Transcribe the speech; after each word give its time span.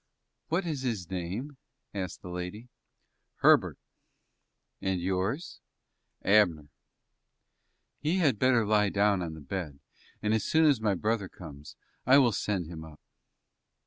"What 0.47 0.65
is 0.65 0.81
his 0.81 1.11
name?" 1.11 1.57
asked 1.93 2.23
the 2.23 2.29
lady. 2.29 2.69
"Herbert." 3.41 3.77
"And 4.81 4.99
yours?" 4.99 5.59
"Abner." 6.25 6.69
"He 7.99 8.17
had 8.17 8.39
better 8.39 8.65
lie 8.65 8.89
down 8.89 9.21
on 9.21 9.35
the 9.35 9.41
bed, 9.41 9.79
and, 10.19 10.33
as 10.33 10.43
soon 10.43 10.65
as 10.65 10.81
my 10.81 10.95
brother 10.95 11.29
comes, 11.29 11.75
I 12.03 12.17
will 12.17 12.31
send 12.31 12.65
him 12.65 12.83
up." 12.83 12.99